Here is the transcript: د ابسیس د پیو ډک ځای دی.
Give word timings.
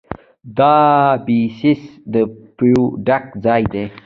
د 0.57 0.59
ابسیس 1.17 1.81
د 2.13 2.15
پیو 2.57 2.83
ډک 3.07 3.25
ځای 3.45 3.63
دی. 3.73 3.85